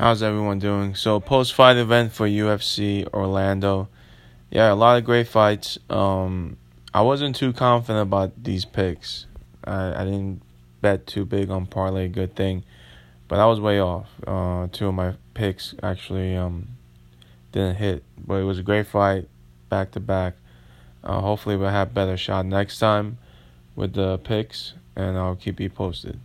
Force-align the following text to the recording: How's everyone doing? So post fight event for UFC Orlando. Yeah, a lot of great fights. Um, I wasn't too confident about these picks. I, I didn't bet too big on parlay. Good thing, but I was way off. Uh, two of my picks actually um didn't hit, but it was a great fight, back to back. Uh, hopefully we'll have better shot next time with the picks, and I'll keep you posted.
How's 0.00 0.22
everyone 0.22 0.60
doing? 0.60 0.94
So 0.94 1.20
post 1.20 1.52
fight 1.52 1.76
event 1.76 2.14
for 2.14 2.26
UFC 2.26 3.06
Orlando. 3.12 3.90
Yeah, 4.50 4.72
a 4.72 4.74
lot 4.74 4.96
of 4.96 5.04
great 5.04 5.28
fights. 5.28 5.78
Um, 5.90 6.56
I 6.94 7.02
wasn't 7.02 7.36
too 7.36 7.52
confident 7.52 8.00
about 8.00 8.42
these 8.42 8.64
picks. 8.64 9.26
I, 9.62 9.92
I 10.00 10.04
didn't 10.06 10.40
bet 10.80 11.06
too 11.06 11.26
big 11.26 11.50
on 11.50 11.66
parlay. 11.66 12.08
Good 12.08 12.34
thing, 12.34 12.64
but 13.28 13.40
I 13.40 13.44
was 13.44 13.60
way 13.60 13.78
off. 13.78 14.08
Uh, 14.26 14.68
two 14.72 14.88
of 14.88 14.94
my 14.94 15.16
picks 15.34 15.74
actually 15.82 16.34
um 16.34 16.68
didn't 17.52 17.76
hit, 17.76 18.02
but 18.16 18.36
it 18.36 18.44
was 18.44 18.58
a 18.58 18.62
great 18.62 18.86
fight, 18.86 19.28
back 19.68 19.90
to 19.90 20.00
back. 20.00 20.32
Uh, 21.04 21.20
hopefully 21.20 21.58
we'll 21.58 21.68
have 21.68 21.92
better 21.92 22.16
shot 22.16 22.46
next 22.46 22.78
time 22.78 23.18
with 23.76 23.92
the 23.92 24.16
picks, 24.16 24.72
and 24.96 25.18
I'll 25.18 25.36
keep 25.36 25.60
you 25.60 25.68
posted. 25.68 26.18